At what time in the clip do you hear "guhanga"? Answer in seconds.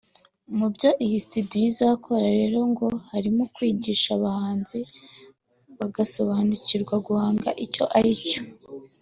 7.07-7.49